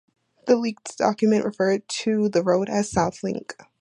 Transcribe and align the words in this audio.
The 0.47 0.55
leaked 0.55 0.97
document 0.97 1.45
referred 1.45 1.87
to 1.87 2.27
the 2.27 2.41
road 2.41 2.69
as 2.69 2.89
South 2.91 3.21
Link. 3.21 3.53